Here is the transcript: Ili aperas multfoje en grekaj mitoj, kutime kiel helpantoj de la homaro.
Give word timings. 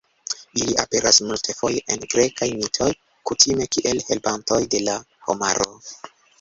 Ili 0.59 0.77
aperas 0.83 1.19
multfoje 1.31 1.83
en 1.97 2.07
grekaj 2.15 2.49
mitoj, 2.63 2.89
kutime 3.31 3.69
kiel 3.77 4.03
helpantoj 4.11 4.61
de 4.75 4.85
la 4.91 4.99
homaro. 5.31 5.73